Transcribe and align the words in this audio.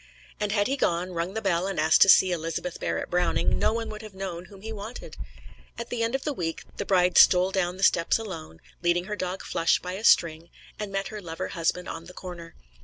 And 0.39 0.51
had 0.51 0.65
he 0.65 0.77
gone, 0.77 1.11
rung 1.11 1.35
the 1.35 1.43
bell 1.43 1.67
and 1.67 1.79
asked 1.79 2.01
to 2.01 2.09
see 2.09 2.31
Elizabeth 2.31 2.79
Barrett 2.79 3.11
Browning, 3.11 3.59
no 3.59 3.71
one 3.71 3.87
would 3.91 4.01
have 4.01 4.15
known 4.15 4.45
whom 4.45 4.61
he 4.61 4.73
wanted. 4.73 5.15
At 5.77 5.91
the 5.91 6.01
end 6.01 6.15
of 6.15 6.23
the 6.23 6.33
week, 6.33 6.63
the 6.77 6.85
bride 6.87 7.19
stole 7.19 7.51
down 7.51 7.77
the 7.77 7.83
steps 7.83 8.17
alone, 8.17 8.61
leading 8.81 9.03
her 9.03 9.15
dog 9.15 9.43
Flush 9.43 9.77
by 9.77 9.93
a 9.93 10.03
string, 10.03 10.49
and 10.79 10.91
met 10.91 11.09
her 11.09 11.21
lover 11.21 11.49
husband 11.49 11.87
on 11.87 12.05
the 12.05 12.13
corner. 12.15 12.55